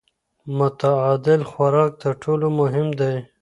متعادل 0.57 1.41
خوراک 1.51 1.91
تر 2.01 2.13
ټولو 2.23 2.47
مهم 2.59 2.87
دی. 2.99 3.13